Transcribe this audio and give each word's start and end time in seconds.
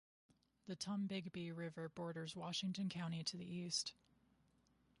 The 0.65 0.75
Tombigbee 0.75 1.55
River 1.55 1.87
borders 1.87 2.35
Washington 2.35 2.89
County 2.89 3.23
to 3.23 3.37
the 3.37 3.45
east. 3.45 3.93